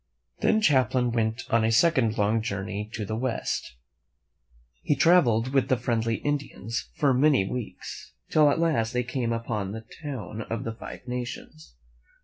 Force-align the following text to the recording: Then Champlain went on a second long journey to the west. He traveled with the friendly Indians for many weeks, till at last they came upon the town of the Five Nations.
Then 0.39 0.61
Champlain 0.61 1.11
went 1.11 1.43
on 1.51 1.63
a 1.63 1.71
second 1.71 2.17
long 2.17 2.41
journey 2.41 2.89
to 2.93 3.05
the 3.05 3.15
west. 3.15 3.75
He 4.81 4.95
traveled 4.95 5.49
with 5.53 5.67
the 5.69 5.77
friendly 5.77 6.15
Indians 6.15 6.89
for 6.95 7.13
many 7.13 7.47
weeks, 7.47 8.11
till 8.31 8.49
at 8.49 8.57
last 8.57 8.93
they 8.93 9.03
came 9.03 9.31
upon 9.31 9.73
the 9.73 9.85
town 10.01 10.41
of 10.49 10.63
the 10.63 10.73
Five 10.73 11.07
Nations. 11.07 11.75